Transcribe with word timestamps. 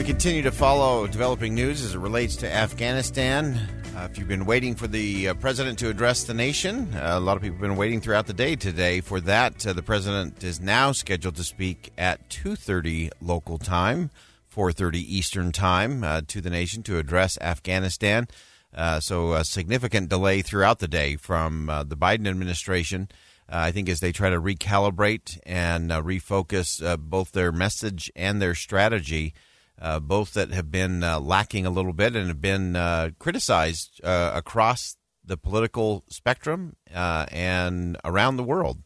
We 0.00 0.06
continue 0.06 0.40
to 0.44 0.50
follow 0.50 1.06
developing 1.06 1.54
news 1.54 1.82
as 1.82 1.94
it 1.94 1.98
relates 1.98 2.34
to 2.36 2.50
Afghanistan. 2.50 3.60
Uh, 3.94 4.08
if 4.10 4.16
you've 4.16 4.28
been 4.28 4.46
waiting 4.46 4.74
for 4.74 4.86
the 4.86 5.28
uh, 5.28 5.34
president 5.34 5.78
to 5.80 5.90
address 5.90 6.24
the 6.24 6.32
nation, 6.32 6.94
uh, 6.94 7.18
a 7.18 7.20
lot 7.20 7.36
of 7.36 7.42
people 7.42 7.56
have 7.56 7.60
been 7.60 7.76
waiting 7.76 8.00
throughout 8.00 8.26
the 8.26 8.32
day 8.32 8.56
today 8.56 9.02
for 9.02 9.20
that. 9.20 9.66
Uh, 9.66 9.74
the 9.74 9.82
president 9.82 10.42
is 10.42 10.58
now 10.58 10.90
scheduled 10.92 11.36
to 11.36 11.44
speak 11.44 11.92
at 11.98 12.30
2:30 12.30 13.10
local 13.20 13.58
time, 13.58 14.10
4:30 14.48 15.00
Eastern 15.00 15.52
time 15.52 16.02
uh, 16.02 16.22
to 16.28 16.40
the 16.40 16.48
nation 16.48 16.82
to 16.84 16.96
address 16.96 17.36
Afghanistan. 17.42 18.26
Uh, 18.74 19.00
so 19.00 19.34
a 19.34 19.44
significant 19.44 20.08
delay 20.08 20.40
throughout 20.40 20.78
the 20.78 20.88
day 20.88 21.16
from 21.16 21.66
the 21.66 21.96
Biden 21.96 22.26
administration. 22.26 23.10
I 23.50 23.70
think 23.70 23.90
as 23.90 24.00
they 24.00 24.12
try 24.12 24.30
to 24.30 24.40
recalibrate 24.40 25.38
and 25.44 25.90
refocus 25.90 26.98
both 26.98 27.32
their 27.32 27.52
message 27.52 28.10
and 28.16 28.40
their 28.40 28.54
strategy 28.54 29.34
uh, 29.80 29.98
both 29.98 30.34
that 30.34 30.52
have 30.52 30.70
been 30.70 31.02
uh, 31.02 31.18
lacking 31.18 31.64
a 31.64 31.70
little 31.70 31.92
bit 31.92 32.14
and 32.14 32.28
have 32.28 32.40
been 32.40 32.76
uh, 32.76 33.10
criticized 33.18 34.00
uh, 34.04 34.32
across 34.34 34.96
the 35.24 35.36
political 35.36 36.04
spectrum 36.08 36.76
uh, 36.94 37.24
and 37.30 37.96
around 38.04 38.36
the 38.36 38.44
world. 38.44 38.82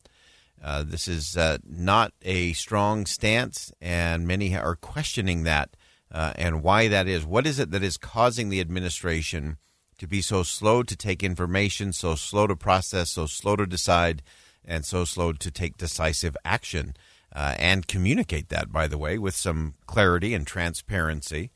This 0.85 1.09
is 1.09 1.37
not 1.67 2.13
a 2.23 2.55
strong 2.55 3.05
stance, 3.05 3.71
and 3.83 4.27
many 4.27 4.57
are 4.57 4.77
questioning 4.77 5.43
that 5.43 5.77
and 6.11 6.63
why 6.63 6.89
that 6.89 7.07
is. 7.07 7.27
What 7.27 7.47
is 7.47 7.59
it 7.59 7.71
that 7.73 7.83
is 7.83 7.99
causing 7.99 8.49
the 8.49 8.61
administration 8.61 9.59
to 9.99 10.07
be 10.07 10.23
so 10.23 10.43
slow 10.43 10.83
to 10.83 10.97
take 10.97 11.23
information, 11.23 11.93
so 11.93 12.15
slow 12.15 12.47
to 12.47 12.57
process, 12.57 13.11
so 13.11 13.27
slow 13.27 13.57
to 13.57 13.67
decide, 13.67 14.23
and 14.65 14.87
so 14.87 15.05
slow 15.05 15.33
to 15.33 15.51
take 15.51 15.77
decisive 15.77 16.37
action? 16.47 16.95
Uh, 17.35 17.55
and 17.59 17.87
communicate 17.87 18.49
that, 18.49 18.73
by 18.73 18.87
the 18.87 18.99
way, 18.99 19.19
with 19.19 19.35
some 19.35 19.75
clarity 19.87 20.35
and 20.35 20.47
transparency. 20.47 21.51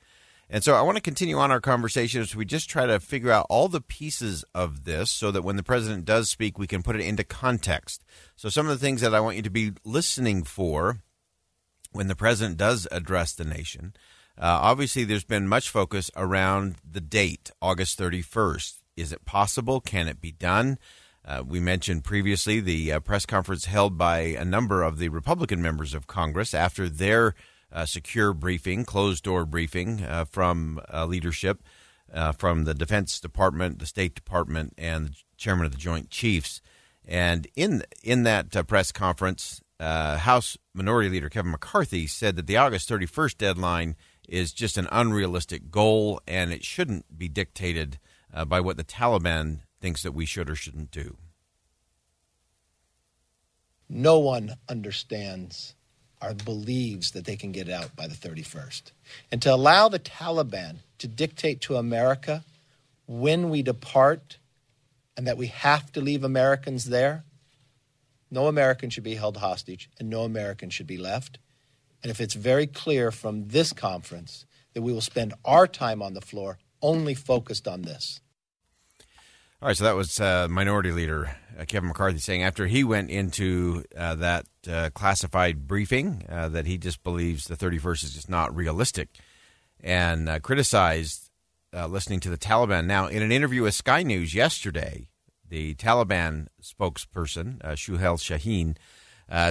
And 0.51 0.65
so 0.65 0.75
I 0.75 0.83
want 0.83 0.97
to 0.97 1.03
continue 1.03 1.37
on 1.37 1.51
our 1.51 1.61
conversation 1.61 2.23
as 2.23 2.35
we 2.35 2.47
just 2.47 2.71
try 2.71 2.87
to 2.87 3.01
figure 3.01 3.31
out 3.31 3.47
all 3.51 3.69
the 3.69 3.83
pieces 3.83 4.45
of 4.55 4.85
this 4.85 5.11
so 5.11 5.31
that 5.31 5.43
when 5.43 5.57
the 5.57 5.63
president 5.63 6.07
does 6.07 6.31
speak, 6.31 6.59
we 6.59 6.67
can 6.67 6.83
put 6.83 6.97
it 6.97 7.03
into 7.03 7.23
context. 7.23 8.03
So, 8.35 8.49
some 8.49 8.67
of 8.67 8.71
the 8.71 8.85
things 8.85 9.03
that 9.03 9.15
I 9.15 9.21
want 9.21 9.37
you 9.37 9.43
to 9.43 9.51
be 9.51 9.73
listening 9.85 10.45
for 10.45 11.03
when 11.93 12.09
the 12.09 12.17
president 12.17 12.57
does 12.57 12.89
address 12.91 13.35
the 13.35 13.45
nation. 13.45 13.93
Uh, 14.39 14.59
obviously, 14.63 15.05
there's 15.05 15.25
been 15.25 15.49
much 15.49 15.69
focus 15.69 16.11
around 16.17 16.77
the 16.89 17.01
date, 17.01 17.51
August 17.61 17.99
31st. 17.99 18.75
Is 18.97 19.13
it 19.13 19.25
possible? 19.25 19.81
Can 19.81 20.09
it 20.09 20.21
be 20.21 20.33
done? 20.33 20.79
Uh, 21.29 21.43
we 21.47 21.61
mentioned 21.61 22.03
previously 22.05 22.59
the 22.59 22.91
uh, 22.91 23.01
press 23.01 23.27
conference 23.27 23.67
held 23.67 23.99
by 23.99 24.21
a 24.21 24.47
number 24.47 24.83
of 24.83 24.99
the 24.99 25.11
Republican 25.11 25.61
members 25.61 25.93
of 25.93 26.07
Congress 26.07 26.55
after 26.55 26.89
their 26.89 27.35
uh, 27.71 27.85
secure 27.85 28.33
briefing, 28.33 28.83
closed 28.83 29.25
door 29.25 29.45
briefing 29.45 30.03
uh, 30.03 30.25
from 30.25 30.81
uh, 30.91 31.05
leadership 31.05 31.63
uh, 32.15 32.33
from 32.33 32.65
the 32.65 32.73
Defense 32.73 33.21
Department, 33.21 33.79
the 33.79 33.85
State 33.85 34.15
Department, 34.15 34.73
and 34.79 35.09
the 35.09 35.17
chairman 35.37 35.67
of 35.67 35.73
the 35.73 35.79
Joint 35.79 36.09
Chiefs. 36.09 36.63
And 37.07 37.47
in 37.55 37.83
in 38.03 38.23
that 38.23 38.67
press 38.67 38.91
conference, 38.91 39.61
House 39.79 40.57
Minority 40.73 41.11
Leader 41.11 41.29
Kevin 41.29 41.51
McCarthy 41.51 42.07
said 42.07 42.37
that 42.37 42.47
the 42.47 42.57
August 42.57 42.89
31st 42.89 43.37
deadline 43.37 43.97
is 44.27 44.53
just 44.53 44.79
an 44.79 44.89
unrealistic 44.91 45.71
goal, 45.71 46.23
and 46.27 46.55
it 46.55 46.65
shouldn't 46.65 47.19
be 47.19 47.29
dictated 47.29 47.99
by 48.47 48.61
what 48.61 48.79
the 48.79 48.85
Taliban 48.85 49.61
thinks 49.81 50.03
that 50.03 50.13
we 50.13 50.27
should 50.27 50.51
or 50.51 50.55
shouldn't 50.55 50.91
do. 50.91 51.17
No 53.89 54.19
one 54.19 54.57
understands 54.69 55.75
or 56.21 56.35
believes 56.35 57.13
that 57.13 57.25
they 57.25 57.37
can 57.37 57.53
get 57.53 57.69
out 57.69 57.95
by 57.95 58.07
the 58.07 58.15
31st. 58.15 58.93
And 59.31 59.41
to 59.43 59.55
allow 59.55 59.89
the 59.89 59.99
Taliban 59.99 60.79
to 60.99 61.07
dictate 61.07 61.61
to 61.63 61.77
America 61.77 62.45
when 63.07 63.51
we 63.51 63.63
depart 63.63 64.39
and 65.17 65.27
that 65.27 65.39
we 65.39 65.47
have 65.47 65.91
to 65.93 66.01
leave 66.01 66.25
Americans 66.25 66.87
there, 66.87 67.25
no 68.31 68.47
American 68.47 68.91
should 68.91 69.05
be 69.05 69.15
held 69.15 69.39
hostage 69.39 69.89
and 69.99 70.11
no 70.11 70.23
American 70.23 70.71
should 70.71 70.87
be 70.87 70.99
left. 70.99 71.39
And 72.03 72.11
if 72.11 72.21
it's 72.21 72.35
very 72.35 72.67
clear 72.67 73.11
from 73.11 73.49
this 73.49 73.73
conference 73.73 74.45
that 74.75 74.83
we 74.83 74.93
will 74.93 75.01
spend 75.01 75.35
our 75.45 75.67
time 75.67 76.03
on 76.03 76.15
the 76.15 76.21
floor 76.21 76.59
only 76.83 77.15
focused 77.15 77.67
on 77.67 77.83
this. 77.83 78.21
All 79.61 79.67
right, 79.67 79.77
so 79.77 79.83
that 79.83 79.97
was 79.97 80.21
uh, 80.21 80.47
Minority 80.49 80.93
Leader 80.93 81.37
uh, 81.59 81.65
Kevin 81.65 81.89
McCarthy 81.89 82.19
saying 82.19 82.45
after 82.45 82.69
he 82.69 82.85
went 82.85 83.11
into 83.11 83.83
uh, 83.97 84.15
that 84.15 84.47
uh, 84.71 84.91
classified 84.95 85.67
briefing 85.67 86.25
uh, 86.29 86.49
that 86.51 86.67
he 86.67 86.79
just 86.79 87.03
believes 87.03 87.49
the 87.49 87.57
31st 87.57 88.05
is 88.05 88.15
just 88.15 88.31
not 88.31 88.55
realistic 88.55 89.09
and 89.81 90.29
uh, 90.29 90.39
criticized 90.39 91.29
listening 91.89 92.21
to 92.21 92.31
the 92.31 92.39
Taliban. 92.39 92.87
Now, 92.87 93.09
in 93.09 93.21
an 93.21 93.33
interview 93.33 93.63
with 93.63 93.75
Sky 93.75 94.05
News 94.05 94.33
yesterday, 94.33 95.09
the 95.49 95.75
Taliban 95.75 96.47
spokesperson, 96.63 97.61
Suhail 97.61 98.17
Shaheen, 98.17 98.77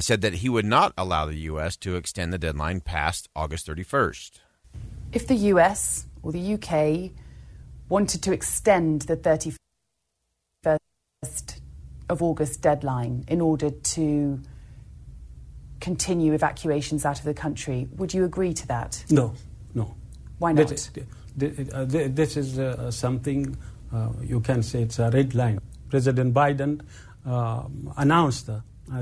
said 0.02 0.22
that 0.22 0.36
he 0.36 0.48
would 0.48 0.66
not 0.66 0.94
allow 0.98 1.26
the 1.26 1.38
U.S. 1.40 1.76
to 1.78 1.98
extend 1.98 2.32
the 2.32 2.38
deadline 2.38 2.80
past 2.80 3.28
August 3.36 3.68
31st. 3.68 4.40
If 5.12 5.28
the 5.28 5.36
U.S. 5.36 6.08
or 6.24 6.32
the 6.32 6.40
U.K. 6.40 7.12
wanted 7.90 8.24
to 8.24 8.32
extend 8.32 9.02
the 9.04 9.18
31st, 9.18 9.58
1st 9.58 9.58
of 12.10 12.22
August 12.22 12.62
deadline 12.62 13.26
in 13.28 13.42
order 13.42 13.70
to 13.70 14.40
continue 15.80 16.34
evacuations 16.34 17.06
out 17.06 17.20
of 17.20 17.26
the 17.26 17.34
country. 17.34 17.88
Would 17.98 18.14
you 18.14 18.24
agree 18.24 18.54
to 18.54 18.68
that? 18.68 19.04
No, 19.10 19.34
no. 19.74 19.96
Why 20.40 20.52
not? 20.52 20.72
Uh, 20.72 21.86
this 21.86 22.36
is 22.36 22.58
uh, 22.58 22.90
something 22.90 23.56
uh, 23.94 24.10
you 24.22 24.40
can 24.40 24.64
say 24.64 24.82
it's 24.82 25.00
a 25.00 25.10
red 25.12 25.36
line. 25.36 25.60
President 25.90 26.34
Biden 26.34 26.82
uh, 27.26 27.64
announced 27.98 28.50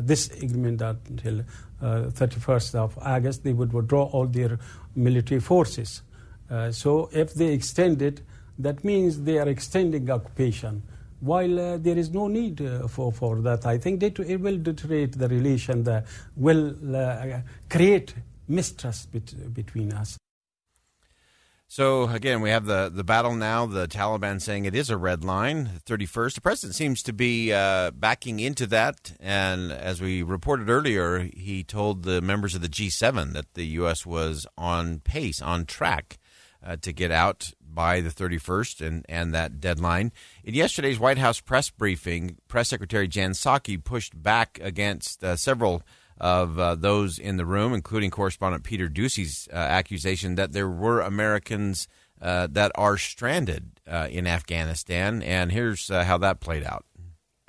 this 0.02 0.30
agreement 0.32 0.80
that 0.80 0.98
until 1.10 1.44
31st 1.82 2.76
uh, 2.76 2.84
of 2.84 2.98
August 3.00 3.44
they 3.44 3.54
would 3.54 3.72
withdraw 3.72 4.04
all 4.06 4.26
their 4.26 4.60
military 4.96 5.40
forces. 5.40 6.02
so 6.72 7.10
if 7.12 7.34
they 7.34 7.54
extend 7.54 8.02
it, 8.02 8.22
that 8.60 8.84
means 8.84 9.24
they 9.24 9.38
are 9.38 9.48
extending 9.48 10.10
occupation 10.10 10.84
while 11.26 11.60
uh, 11.60 11.78
there 11.78 11.98
is 11.98 12.12
no 12.12 12.28
need 12.28 12.62
uh, 12.62 12.88
for, 12.88 13.12
for 13.12 13.42
that. 13.42 13.66
I 13.66 13.78
think 13.78 14.04
it, 14.04 14.20
it 14.20 14.40
will 14.40 14.58
deteriorate 14.58 15.18
the 15.18 15.28
relation, 15.28 15.84
that 15.84 16.06
will 16.36 16.76
uh, 16.96 17.40
create 17.70 18.14
mistrust 18.48 19.12
bet- 19.12 19.54
between 19.54 19.92
us. 19.92 20.18
So 21.68 22.04
again, 22.10 22.42
we 22.42 22.52
have 22.52 22.66
the, 22.66 22.92
the 22.94 23.04
battle 23.04 23.34
now. 23.34 23.66
The 23.66 23.88
Taliban 23.88 24.40
saying 24.40 24.66
it 24.66 24.76
is 24.76 24.92
a 24.92 24.98
red 24.98 25.24
line, 25.24 25.82
31st. 25.88 26.36
The 26.36 26.42
president 26.42 26.76
seems 26.76 27.02
to 27.04 27.12
be 27.12 27.52
uh, 27.52 27.90
backing 27.90 28.40
into 28.40 28.68
that, 28.68 29.14
and 29.20 29.72
as 29.72 30.00
we 30.00 30.22
reported 30.22 30.70
earlier, 30.70 31.28
he 31.34 31.64
told 31.64 32.04
the 32.04 32.22
members 32.22 32.54
of 32.54 32.62
the 32.62 32.70
G7 32.70 33.34
that 33.34 33.56
the 33.56 33.66
U.S. 33.80 34.06
was 34.06 34.46
on 34.58 35.00
pace, 35.00 35.42
on 35.42 35.66
track 35.66 36.20
uh, 36.64 36.76
to 36.82 36.94
get 36.94 37.12
out 37.12 37.52
by 37.76 38.02
the 38.02 38.10
31st 38.10 38.86
and, 38.86 39.06
and 39.08 39.34
that 39.34 39.60
deadline. 39.60 40.12
In 40.44 40.56
yesterday's 40.56 40.98
White 40.98 41.18
House 41.18 41.40
press 41.42 41.70
briefing, 41.70 42.38
Press 42.48 42.70
Secretary 42.70 43.08
Jen 43.08 43.32
Psaki 43.32 43.84
pushed 43.84 44.22
back 44.22 44.58
against 44.64 45.24
uh, 45.24 45.36
several 45.36 45.84
of 46.18 46.58
uh, 46.58 46.76
those 46.76 47.20
in 47.20 47.38
the 47.38 47.46
room, 47.46 47.74
including 47.74 48.10
correspondent 48.10 48.64
Peter 48.64 48.88
Doocy's 48.88 49.50
uh, 49.52 49.56
accusation 49.56 50.36
that 50.36 50.54
there 50.54 50.70
were 50.70 51.02
Americans 51.02 51.88
uh, 52.22 52.48
that 52.52 52.72
are 52.76 52.98
stranded 52.98 53.72
uh, 53.88 54.08
in 54.10 54.26
Afghanistan. 54.26 55.22
And 55.22 55.52
here's 55.52 55.92
uh, 55.92 56.06
how 56.06 56.18
that 56.20 56.40
played 56.40 56.64
out. 56.64 56.86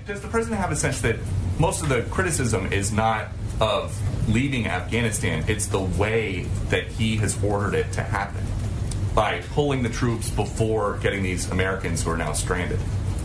Does 0.05 0.20
the 0.20 0.28
president 0.28 0.61
have 0.61 0.70
a 0.70 0.76
sense 0.76 1.00
that 1.00 1.17
most 1.58 1.82
of 1.82 1.88
the 1.88 2.02
criticism 2.02 2.73
is 2.73 2.93
not 2.93 3.28
of 3.61 3.96
leaving 4.28 4.67
Afghanistan, 4.67 5.44
it's 5.49 5.67
the 5.67 5.81
way 5.81 6.43
that 6.69 6.87
he 6.88 7.17
has 7.17 7.43
ordered 7.43 7.75
it 7.75 7.93
to 7.93 8.02
happen 8.02 8.44
by 9.16 9.40
pulling 9.54 9.82
the 9.82 9.88
troops 9.88 10.28
before 10.28 10.98
getting 10.98 11.22
these 11.22 11.50
Americans 11.50 12.04
who 12.04 12.10
are 12.10 12.18
now 12.18 12.34
stranded? 12.34 12.78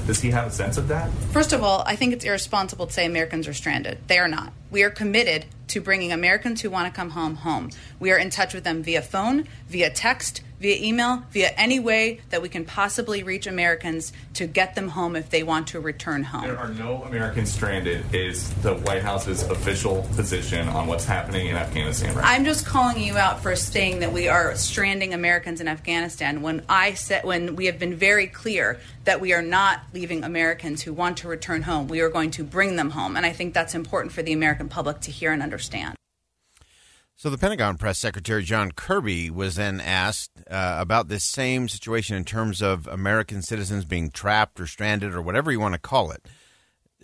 Does 0.08 0.22
he 0.22 0.32
have 0.32 0.48
a 0.48 0.50
sense 0.50 0.78
of 0.78 0.88
that? 0.88 1.12
First 1.34 1.52
of 1.52 1.64
all, 1.64 1.84
I 1.86 1.98
think 1.98 2.14
it's 2.14 2.24
irresponsible 2.24 2.88
to 2.88 2.94
say 2.94 3.06
Americans 3.06 3.46
are 3.46 3.54
stranded. 3.54 3.98
They 4.08 4.18
are 4.18 4.30
not. 4.30 4.54
We 4.72 4.84
are 4.84 4.90
committed 4.90 5.46
to 5.68 5.82
bringing 5.82 6.14
Americans 6.14 6.62
who 6.62 6.70
want 6.70 6.92
to 6.92 6.98
come 6.98 7.10
home 7.10 7.36
home. 7.36 7.72
We 8.00 8.12
are 8.12 8.18
in 8.18 8.30
touch 8.30 8.54
with 8.54 8.64
them 8.64 8.82
via 8.82 9.02
phone, 9.02 9.50
via 9.68 9.90
text, 9.90 10.42
via 10.62 10.78
email, 10.82 11.24
via 11.32 11.50
any 11.58 11.80
way 11.80 12.22
that 12.30 12.42
we 12.42 12.48
can 12.48 12.64
possibly 12.64 13.24
reach 13.24 13.48
Americans 13.48 14.14
to 14.36 14.46
get 14.46 14.76
them 14.76 14.90
home 14.90 15.16
if 15.16 15.30
they 15.30 15.44
want 15.44 15.68
to 15.68 15.80
return 15.80 16.24
home. 16.24 16.44
There 16.44 16.58
are 16.58 16.70
no 16.70 17.04
Americans 17.04 17.52
stranded, 17.52 18.14
is 18.14 18.50
the 18.62 18.76
White 18.76 19.02
House's 19.02 19.44
official 19.44 20.08
position 20.16 20.68
on 20.70 20.88
what's 20.88 21.06
happening 21.06 21.48
in 21.48 21.56
Afghanistan 21.56 22.14
right 22.16 22.26
I'm 22.26 22.46
just 22.46 22.66
calling 22.66 23.02
you 23.04 23.18
out 23.18 23.42
for 23.42 23.56
saying 23.56 24.00
that 24.00 24.14
we 24.14 24.28
are 24.28 24.56
stranding 24.56 25.14
Americans 25.14 25.62
in 25.62 25.68
Afghanistan 25.68 26.42
when 26.42 26.64
I 26.70 26.94
said 26.94 27.24
when 27.24 27.56
we 27.56 27.66
have 27.66 27.80
been 27.80 27.96
very 27.96 28.28
clear 28.28 28.80
that 29.06 29.20
we 29.20 29.34
are 29.34 29.42
not 29.42 29.82
leaving 29.94 30.24
Americans 30.24 30.82
who 30.82 30.94
want 30.94 31.18
to 31.18 31.28
return 31.28 31.64
home. 31.64 31.88
We 31.88 32.02
are 32.02 32.10
going 32.10 32.32
to 32.32 32.44
bring 32.44 32.76
them 32.76 32.92
home. 32.92 33.18
And 33.18 33.26
I 33.26 33.32
think 33.32 33.54
that's 33.54 33.74
important 33.74 34.14
for 34.14 34.22
the 34.22 34.34
American 34.34 34.70
public 34.70 35.02
to 35.02 35.12
hear 35.12 35.32
and 35.32 35.42
understand. 35.42 35.96
So 37.22 37.30
the 37.30 37.38
Pentagon 37.38 37.78
press 37.78 38.00
secretary 38.00 38.42
John 38.42 38.72
Kirby 38.72 39.30
was 39.30 39.54
then 39.54 39.80
asked 39.80 40.32
uh, 40.50 40.78
about 40.80 41.08
this 41.08 41.24
same 41.24 41.70
situation 41.70 42.16
in 42.16 42.26
terms 42.26 42.64
of 42.64 42.88
American 42.88 43.44
citizens 43.44 43.86
being 43.86 44.10
trapped 44.10 44.60
or 44.60 44.66
stranded 44.66 45.14
or 45.14 45.22
whatever 45.22 45.52
you 45.52 45.60
want 45.60 45.76
to 45.76 45.80
call 45.80 46.10
it. 46.10 46.28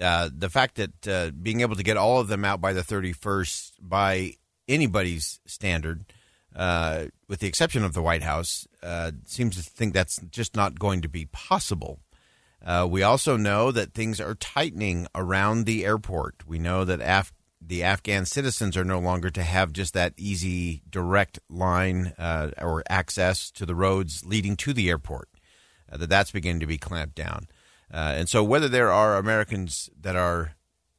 Uh, 0.02 0.31
the 0.36 0.50
fact 0.50 0.74
that 0.78 1.08
uh, 1.08 1.30
being 1.30 1.62
able 1.62 1.75
to 1.75 1.84
get 1.84 1.98
all 1.98 2.19
of 2.19 2.30
them 2.30 2.44
out 2.44 2.60
by 2.60 2.74
the 2.74 2.81
31st 2.81 3.74
by 3.80 4.31
anybody's 4.68 5.40
standard, 5.46 6.04
uh, 6.56 7.06
with 7.28 7.40
the 7.40 7.48
exception 7.48 7.84
of 7.84 7.94
the 7.94 8.02
White 8.02 8.24
House, 8.24 8.68
uh, 8.81 9.12
seems 9.25 9.56
to 9.56 9.62
think 9.62 9.94
that's 9.94 10.20
just 10.31 10.56
not 10.56 10.80
going 10.80 11.04
to 11.04 11.10
be 11.10 11.25
possible. 11.25 12.00
Uh, 12.66 12.88
we 12.90 13.04
also 13.04 13.38
know 13.38 13.72
that 13.72 13.94
things 13.94 14.20
are 14.20 14.34
tightening 14.34 15.06
around 15.13 15.66
the 15.66 15.86
airport. 15.86 16.48
We 16.48 16.58
know 16.58 16.86
that 16.86 17.02
Af- 17.04 17.34
the 17.62 17.83
Afghan 17.83 18.25
citizens 18.25 18.77
are 18.77 18.86
no 18.86 19.00
longer 19.00 19.30
to 19.30 19.44
have 19.44 19.74
just 19.74 19.94
that 19.94 20.13
easy, 20.18 20.83
direct 20.89 21.39
line 21.50 22.13
uh, 22.18 22.51
or 22.62 22.83
access 22.89 23.51
to 23.51 23.65
the 23.65 23.75
roads 23.75 24.25
leading 24.25 24.56
to 24.57 24.74
the 24.74 24.89
airport. 24.89 25.30
Uh, 25.92 25.98
that 25.98 26.09
that's 26.09 26.31
beginning 26.31 26.59
to 26.59 26.68
be 26.68 26.77
clamped 26.77 27.15
down. 27.15 27.48
Uh, 27.92 28.13
and 28.18 28.27
so, 28.30 28.44
whether 28.44 28.68
there 28.68 28.92
are 28.92 29.15
Americans 29.15 29.89
that 30.00 30.15
are, 30.15 30.56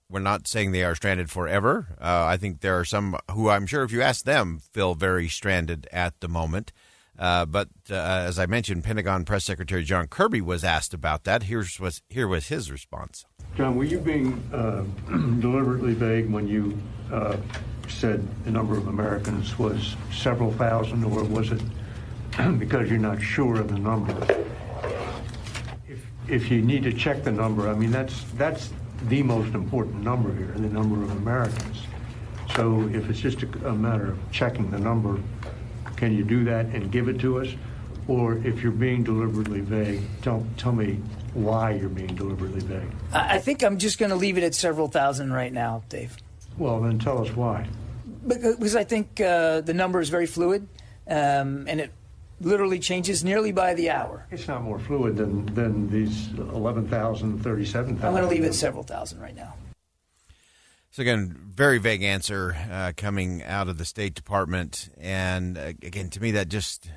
we're 0.09 0.21
not 0.21 0.49
saying 0.49 0.73
they 0.73 0.85
are 0.85 0.95
stranded 0.95 1.31
forever. 1.31 1.97
Uh, 2.01 2.25
I 2.25 2.39
think 2.39 2.61
there 2.61 2.79
are 2.79 2.85
some 2.85 3.17
who 3.31 3.51
I'm 3.51 3.67
sure 3.67 3.83
if 3.83 3.93
you 3.93 4.01
ask 4.01 4.25
them, 4.25 4.61
feel 4.73 4.95
very 4.95 5.29
stranded 5.29 5.87
at 5.93 6.19
the 6.21 6.29
moment. 6.29 6.73
Uh, 7.19 7.45
but 7.45 7.69
uh, 7.91 7.95
as 7.95 8.39
I 8.39 8.47
mentioned, 8.47 8.85
Pentagon 8.85 9.25
Press 9.25 9.45
Secretary 9.45 9.83
John 9.83 10.07
Kirby 10.07 10.41
was 10.41 10.65
asked 10.65 10.95
about 10.95 11.25
that. 11.25 11.45
Here's 11.45 11.79
was 11.79 12.01
here 12.09 12.29
was 12.29 12.49
his 12.49 12.71
response. 12.71 13.27
John, 13.59 13.75
were 13.75 13.83
you 13.83 13.99
being 13.99 14.41
uh, 14.53 14.85
deliberately 15.41 15.93
vague 15.93 16.31
when 16.31 16.47
you 16.47 16.79
uh, 17.13 17.37
said 17.89 18.25
the 18.45 18.53
number 18.53 18.79
of 18.79 18.87
Americans 18.87 19.59
was 19.59 19.97
several 20.13 20.53
thousand, 20.53 21.03
or 21.03 21.25
was 21.25 21.51
it 21.51 21.61
because 22.61 22.89
you're 22.89 23.01
not 23.01 23.21
sure 23.21 23.57
of 23.57 23.67
the 23.67 23.79
number? 23.81 24.15
If, 25.89 26.07
if 26.29 26.51
you 26.53 26.63
need 26.63 26.85
to 26.85 26.93
check 26.93 27.25
the 27.25 27.33
number, 27.33 27.69
I 27.69 27.75
mean, 27.75 27.91
that's, 27.91 28.23
that's 28.37 28.71
the 29.09 29.25
most 29.25 29.53
important 29.57 30.05
number 30.05 30.33
here, 30.33 30.53
the 30.55 30.69
number 30.69 31.03
of 31.03 31.11
Americans. 31.17 31.83
So 32.55 32.89
if 32.93 33.11
it's 33.11 33.19
just 33.19 33.43
a, 33.43 33.71
a 33.71 33.75
matter 33.75 34.13
of 34.13 34.19
checking 34.31 34.71
the 34.71 34.79
number, 34.79 35.21
can 35.97 36.17
you 36.17 36.23
do 36.23 36.45
that 36.45 36.67
and 36.67 36.93
give 36.93 37.09
it 37.09 37.19
to 37.23 37.41
us? 37.41 37.49
Or 38.09 38.39
if 38.39 38.63
you're 38.63 38.73
being 38.73 39.05
deliberately 39.05 39.61
vague, 39.61 40.01
tell, 40.23 40.47
tell 40.57 40.73
me 40.73 40.95
why 41.35 41.73
you're 41.73 41.91
being 41.91 42.15
deliberately 42.15 42.61
vague. 42.61 42.91
I 43.13 43.39
think 43.39 43.63
I'm 43.63 43.79
just 43.79 43.99
going 43.99 44.11
to 44.11 44.17
leave 44.17 44.39
it 44.39 44.45
at 44.45 44.55
several 44.55 44.89
thousand 44.89 45.33
right 45.33 45.53
now, 45.53 45.83
Dave. 45.91 46.17
Well, 46.57 46.81
then 46.81 46.99
tell 46.99 47.23
us 47.23 47.35
why. 47.37 47.67
Because 48.27 48.75
I 48.75 48.85
think 48.85 49.21
uh, 49.21 49.61
the 49.61 49.75
number 49.75 50.01
is 50.01 50.09
very 50.09 50.27
fluid, 50.27 50.67
um, 51.07 51.67
and 51.69 51.81
it 51.81 51.93
literally 52.41 52.79
changes 52.79 53.23
nearly 53.23 53.53
by 53.53 53.75
the 53.75 53.91
hour. 53.91 54.27
It's 54.31 54.49
not 54.49 54.63
more 54.63 54.79
fluid 54.79 55.17
than, 55.17 55.47
than 55.55 55.91
these 55.91 56.29
11,000, 56.39 57.43
37,000. 57.43 58.05
I'm 58.05 58.13
going 58.13 58.23
to 58.23 58.29
leave 58.29 58.45
it 58.45 58.49
at 58.49 58.55
several 58.55 58.83
thousand 58.83 59.21
right 59.21 59.37
now. 59.37 59.55
So 60.91 61.03
again, 61.03 61.37
very 61.55 61.79
vague 61.79 62.03
answer 62.03 62.57
uh, 62.71 62.93
coming 62.97 63.43
out 63.43 63.69
of 63.69 63.79
the 63.79 63.85
State 63.85 64.15
Department, 64.15 64.89
and 64.99 65.59
uh, 65.59 65.73
again, 65.83 66.11
to 66.11 66.21
me, 66.21 66.33
that 66.33 66.49
just 66.49 66.91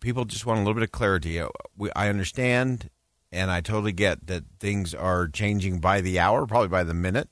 people 0.00 0.24
just 0.24 0.46
want 0.46 0.58
a 0.58 0.62
little 0.62 0.74
bit 0.74 0.82
of 0.82 0.92
clarity. 0.92 1.40
Uh, 1.40 1.48
I 1.94 2.08
understand, 2.08 2.90
and 3.32 3.50
I 3.50 3.60
totally 3.60 3.92
get 3.92 4.26
that 4.26 4.44
things 4.60 4.94
are 4.94 5.28
changing 5.28 5.80
by 5.80 6.00
the 6.00 6.18
hour, 6.18 6.46
probably 6.46 6.68
by 6.68 6.84
the 6.84 6.94
minute, 6.94 7.28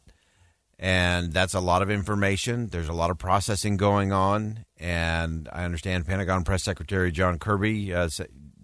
and 0.79 1.33
that's 1.33 1.55
a 1.55 1.61
lot 1.61 1.83
of 1.83 1.91
information. 1.91 2.69
There's 2.69 2.89
a 2.89 2.93
lot 2.95 3.11
of 3.11 3.19
processing 3.19 3.77
going 3.77 4.13
on, 4.13 4.65
and 4.79 5.49
I 5.53 5.65
understand 5.65 6.07
Pentagon 6.07 6.45
Press 6.45 6.63
Secretary 6.63 7.11
John 7.11 7.39
Kirby 7.39 7.95
uh, 7.95 8.09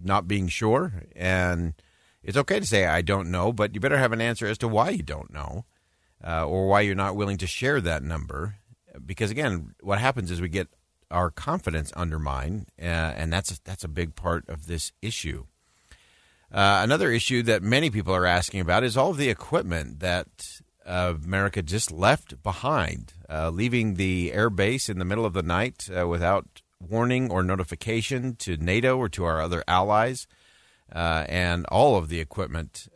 not 0.03 0.29
being 0.29 0.49
sure, 0.49 1.05
and 1.17 1.75
it's 2.23 2.37
okay 2.37 2.61
to 2.61 2.67
say 2.67 2.87
I 2.87 3.03
don't 3.03 3.31
know, 3.31 3.53
but 3.53 3.75
you 3.75 3.81
better 3.81 3.99
have 3.99 4.13
an 4.13 4.21
answer 4.21 4.47
as 4.47 4.59
to 4.59 4.69
why 4.69 4.91
you 4.91 5.03
don't 5.03 5.33
know, 5.33 5.65
uh, 6.25 6.47
or 6.47 6.69
why 6.69 6.83
you're 6.83 6.95
not 6.95 7.17
willing 7.17 7.39
to 7.39 7.47
share 7.47 7.81
that 7.81 8.03
number, 8.03 8.57
because 9.05 9.31
again, 9.31 9.75
what 9.81 9.99
happens 9.99 10.31
is 10.31 10.41
we 10.41 10.49
get 10.49 10.69
our 11.13 11.31
confidence 11.31 11.93
undermined, 11.93 12.67
uh, 12.81 12.85
and 12.85 13.33
that's 13.33 13.59
that's 13.61 13.85
a 13.85 13.89
big 13.89 14.17
part 14.17 14.49
of 14.49 14.67
this 14.67 14.93
issue. 15.01 15.45
Uh, 16.53 16.81
another 16.83 17.11
issue 17.11 17.43
that 17.43 17.63
many 17.63 17.89
people 17.91 18.15
are 18.15 18.27
asking 18.27 18.61
about 18.61 18.85
is 18.85 18.97
all 18.97 19.11
of 19.11 19.17
the 19.17 19.31
equipment 19.31 20.01
that 20.01 20.61
uh, 20.85 21.15
America 21.25 21.63
just 21.63 21.91
left 21.91 22.43
behind, 22.43 23.15
uh, 23.31 23.49
leaving 23.51 23.95
the 23.95 24.33
air 24.33 24.51
base 24.51 24.89
in 24.89 24.99
the 24.99 25.05
middle 25.05 25.25
of 25.25 25.33
the 25.33 25.43
night 25.43 25.89
uh, 25.97 26.07
without 26.07 26.61
warning 26.81 27.31
or 27.31 27.43
notification 27.43 28.35
to 28.37 28.57
NATO 28.57 28.99
or 28.99 29.09
to 29.11 29.25
our 29.25 29.41
other 29.41 29.65
allies. 29.67 30.27
Uh, 30.93 31.25
and 31.27 31.65
all 31.67 31.97
of 31.97 32.11
the 32.11 32.21
equipment 32.21 32.87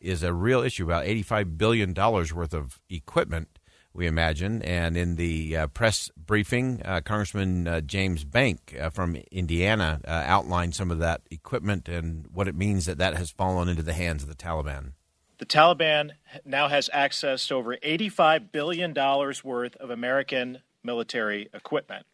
is 0.00 0.22
a 0.22 0.32
real 0.32 0.62
issue. 0.62 0.84
About 0.84 1.06
$85 1.06 1.58
billion 1.58 1.92
worth 1.92 2.54
of 2.54 2.80
equipment 2.88 3.51
we 3.94 4.06
imagine. 4.06 4.62
And 4.62 4.96
in 4.96 5.16
the 5.16 5.56
uh, 5.56 5.66
press 5.68 6.10
briefing, 6.16 6.82
uh, 6.84 7.00
Congressman 7.04 7.68
uh, 7.68 7.80
James 7.80 8.24
Bank 8.24 8.76
uh, 8.80 8.90
from 8.90 9.16
Indiana 9.30 10.00
uh, 10.06 10.24
outlined 10.26 10.74
some 10.74 10.90
of 10.90 10.98
that 10.98 11.22
equipment 11.30 11.88
and 11.88 12.26
what 12.32 12.48
it 12.48 12.54
means 12.54 12.86
that 12.86 12.98
that 12.98 13.16
has 13.16 13.30
fallen 13.30 13.68
into 13.68 13.82
the 13.82 13.92
hands 13.92 14.22
of 14.22 14.28
the 14.28 14.34
Taliban. 14.34 14.92
The 15.38 15.46
Taliban 15.46 16.12
now 16.44 16.68
has 16.68 16.88
access 16.92 17.46
to 17.48 17.54
over 17.54 17.76
$85 17.76 18.52
billion 18.52 18.94
worth 18.94 19.76
of 19.76 19.90
American 19.90 20.58
military 20.84 21.48
equipment. 21.52 22.06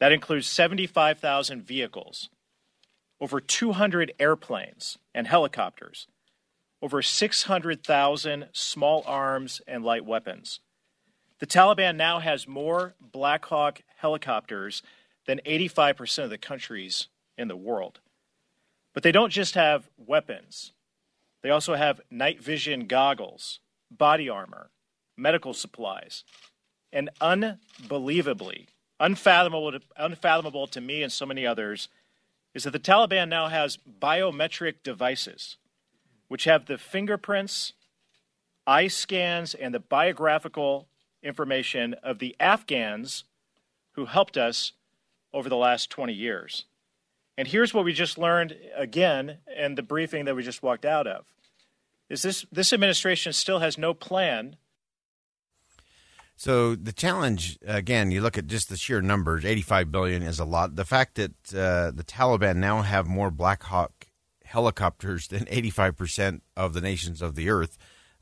That 0.00 0.12
includes 0.12 0.46
75,000 0.46 1.62
vehicles, 1.62 2.30
over 3.20 3.40
200 3.40 4.14
airplanes 4.18 4.98
and 5.14 5.26
helicopters, 5.26 6.08
over 6.82 7.02
600,000 7.02 8.48
small 8.52 9.04
arms 9.06 9.60
and 9.68 9.84
light 9.84 10.04
weapons. 10.04 10.60
The 11.40 11.46
Taliban 11.46 11.96
now 11.96 12.18
has 12.18 12.46
more 12.46 12.94
Black 13.00 13.46
Hawk 13.46 13.80
helicopters 13.96 14.82
than 15.26 15.40
85% 15.46 16.24
of 16.24 16.30
the 16.30 16.38
countries 16.38 17.08
in 17.36 17.48
the 17.48 17.56
world. 17.56 18.00
But 18.92 19.02
they 19.02 19.12
don't 19.12 19.32
just 19.32 19.54
have 19.54 19.88
weapons, 19.96 20.72
they 21.42 21.50
also 21.50 21.74
have 21.74 22.02
night 22.10 22.42
vision 22.42 22.86
goggles, 22.86 23.60
body 23.90 24.28
armor, 24.28 24.70
medical 25.16 25.54
supplies, 25.54 26.24
and 26.92 27.08
unbelievably, 27.20 28.68
unfathomable 28.98 29.72
to, 29.72 29.80
unfathomable 29.96 30.66
to 30.66 30.80
me 30.80 31.02
and 31.02 31.10
so 31.10 31.24
many 31.24 31.46
others, 31.46 31.88
is 32.52 32.64
that 32.64 32.72
the 32.72 32.78
Taliban 32.78 33.28
now 33.28 33.48
has 33.48 33.78
biometric 33.78 34.82
devices 34.82 35.56
which 36.28 36.44
have 36.44 36.66
the 36.66 36.78
fingerprints, 36.78 37.72
eye 38.66 38.86
scans, 38.86 39.54
and 39.54 39.72
the 39.74 39.80
biographical 39.80 40.86
information 41.22 41.94
of 42.02 42.18
the 42.18 42.36
Afghans 42.40 43.24
who 43.92 44.06
helped 44.06 44.36
us 44.36 44.72
over 45.32 45.48
the 45.48 45.56
last 45.56 45.90
20 45.90 46.12
years. 46.12 46.66
And 47.38 47.48
here's 47.48 47.72
what 47.72 47.84
we 47.84 47.92
just 47.92 48.18
learned 48.18 48.56
again 48.76 49.38
in 49.56 49.74
the 49.74 49.82
briefing 49.82 50.24
that 50.26 50.36
we 50.36 50.42
just 50.42 50.62
walked 50.62 50.84
out 50.84 51.06
of. 51.06 51.24
Is 52.08 52.22
this 52.22 52.44
this 52.52 52.72
administration 52.72 53.32
still 53.32 53.60
has 53.60 53.78
no 53.78 53.94
plan 53.94 54.56
So 56.36 56.74
the 56.74 56.92
challenge 56.92 57.58
again, 57.66 58.10
you 58.10 58.22
look 58.22 58.38
at 58.38 58.46
just 58.46 58.70
the 58.70 58.76
sheer 58.76 59.02
numbers. 59.02 59.44
Eighty-five 59.44 59.92
billion 59.92 60.22
is 60.22 60.38
a 60.40 60.44
lot. 60.44 60.74
The 60.76 60.86
fact 60.86 61.16
that 61.16 61.32
uh, 61.54 61.90
the 61.90 62.04
Taliban 62.04 62.56
now 62.56 62.82
have 62.82 63.06
more 63.06 63.30
Black 63.30 63.62
Hawk 63.64 64.06
helicopters 64.44 65.28
than 65.28 65.46
eighty-five 65.50 65.96
percent 65.96 66.42
of 66.56 66.72
the 66.72 66.80
nations 66.80 67.22
of 67.22 67.34
the 67.34 67.50
earth. 67.50 67.76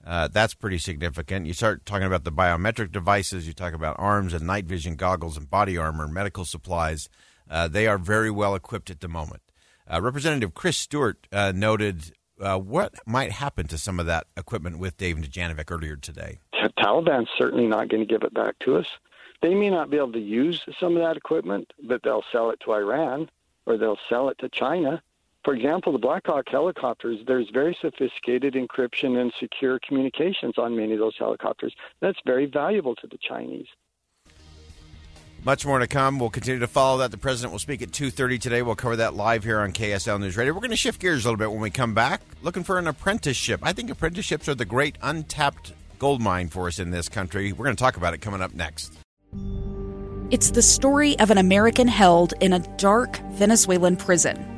Uh, 0.06 0.28
that's 0.28 0.54
pretty 0.54 0.78
significant. 0.78 1.46
You 1.46 1.52
start 1.52 1.84
talking 1.84 2.06
about 2.06 2.24
the 2.24 2.32
biometric 2.32 2.92
devices. 2.92 3.46
You 3.46 3.52
talk 3.52 3.74
about 3.74 3.96
arms 3.98 4.32
and 4.32 4.46
night 4.46 4.64
vision 4.64 4.96
goggles 4.96 5.36
and 5.36 5.50
body 5.50 5.76
armor, 5.76 6.08
medical 6.08 6.44
supplies. 6.44 7.08
Uh, 7.50 7.68
they 7.68 7.86
are 7.86 7.98
very 7.98 8.30
well 8.30 8.54
equipped 8.54 8.90
at 8.90 9.00
the 9.00 9.08
moment. 9.08 9.42
Uh, 9.90 10.00
Representative 10.00 10.54
Chris 10.54 10.76
Stewart 10.76 11.26
uh, 11.32 11.52
noted 11.54 12.12
uh, 12.40 12.58
what 12.58 12.94
might 13.06 13.32
happen 13.32 13.66
to 13.66 13.78
some 13.78 13.98
of 13.98 14.06
that 14.06 14.26
equipment 14.36 14.78
with 14.78 14.96
Dave 14.96 15.16
Dujanovic 15.16 15.70
earlier 15.70 15.96
today. 15.96 16.38
Taliban's 16.78 17.28
certainly 17.36 17.66
not 17.66 17.88
going 17.88 18.06
to 18.06 18.06
give 18.06 18.22
it 18.22 18.34
back 18.34 18.58
to 18.60 18.76
us. 18.76 18.86
They 19.42 19.54
may 19.54 19.70
not 19.70 19.90
be 19.90 19.96
able 19.96 20.12
to 20.12 20.20
use 20.20 20.62
some 20.80 20.96
of 20.96 21.02
that 21.02 21.16
equipment, 21.16 21.72
but 21.82 22.02
they'll 22.02 22.24
sell 22.32 22.50
it 22.50 22.60
to 22.64 22.72
Iran 22.72 23.30
or 23.66 23.76
they'll 23.76 23.98
sell 24.08 24.28
it 24.30 24.38
to 24.38 24.48
China. 24.48 25.02
For 25.45 25.54
example, 25.54 25.92
the 25.92 25.99
Black 25.99 26.26
Hawk 26.26 26.49
helicopters, 26.49 27.21
there's 27.26 27.49
very 27.52 27.76
sophisticated 27.80 28.54
encryption 28.54 29.21
and 29.21 29.33
secure 29.38 29.78
communications 29.87 30.54
on 30.59 30.76
many 30.76 30.92
of 30.92 30.99
those 30.99 31.16
helicopters. 31.18 31.75
That's 32.00 32.18
very 32.26 32.47
valuable 32.47 32.95
to 32.97 33.07
the 33.07 33.18
Chinese. 33.18 33.66
Much 35.45 35.64
more 35.64 35.78
to 35.78 35.87
come. 35.87 36.18
We'll 36.18 36.30
continue 36.30 36.59
to 36.59 36.66
follow 36.66 36.99
that. 36.99 37.12
The 37.12 37.16
president 37.16 37.52
will 37.52 37.61
speak 37.61 37.80
at 37.80 37.90
2.30 37.90 38.40
today. 38.40 38.62
We'll 38.62 38.75
cover 38.75 38.97
that 38.97 39.14
live 39.14 39.45
here 39.45 39.61
on 39.61 39.73
KSL 39.73 40.21
News 40.21 40.37
Radio. 40.37 40.52
We're 40.52 40.61
going 40.61 40.71
to 40.71 40.76
shift 40.76 41.00
gears 41.00 41.25
a 41.25 41.28
little 41.28 41.38
bit 41.38 41.50
when 41.50 41.61
we 41.61 41.71
come 41.71 41.95
back, 41.95 42.21
looking 42.42 42.64
for 42.64 42.78
an 42.78 42.88
apprenticeship. 42.88 43.61
I 43.62 43.73
think 43.73 43.88
apprenticeships 43.88 44.49
are 44.49 44.57
the 44.57 44.64
great 44.64 44.99
untapped 45.00 45.73
gold 46.00 46.21
mine 46.21 46.49
for 46.49 46.66
us 46.66 46.80
in 46.80 46.90
this 46.90 47.09
country. 47.09 47.52
We're 47.52 47.64
going 47.64 47.76
to 47.76 47.83
talk 47.83 47.97
about 47.97 48.14
it 48.14 48.18
coming 48.18 48.42
up 48.42 48.52
next. 48.52 48.99
It's 50.30 50.50
the 50.50 50.62
story 50.62 51.18
of 51.21 51.30
an 51.30 51.38
American 51.38 51.88
held 51.88 52.35
in 52.40 52.52
a 52.52 52.59
dark 52.76 53.18
Venezuelan 53.33 53.97
prison. 53.97 54.57